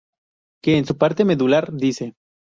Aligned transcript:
Que 0.63 0.79
en 0.79 0.85
su 0.87 0.97
parte 0.97 1.25
medular 1.25 1.73
dice. 1.73 2.15